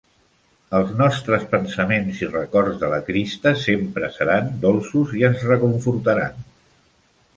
Els 0.77 0.87
nostres 1.01 1.43
pensaments 1.51 2.23
i 2.23 2.29
records 2.31 2.79
de 2.85 2.89
la 2.93 2.99
Christa 3.09 3.53
sempre 3.65 4.09
seran 4.17 4.49
dolços 4.65 5.15
i 5.21 5.27
ens 5.29 5.45
reconfortaran. 5.51 6.43